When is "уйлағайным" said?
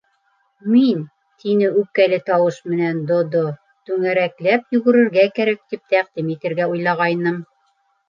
6.77-7.43